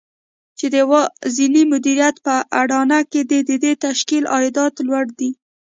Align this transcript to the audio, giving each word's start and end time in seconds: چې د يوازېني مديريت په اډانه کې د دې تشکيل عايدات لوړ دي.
چې 0.57 0.65
د 0.73 0.75
يوازېني 0.83 1.63
مديريت 1.71 2.15
په 2.25 2.35
اډانه 2.61 2.99
کې 3.11 3.21
د 3.29 3.31
دې 3.63 3.73
تشکيل 3.85 4.23
عايدات 4.33 4.73
لوړ 4.87 5.05
دي. 5.19 5.29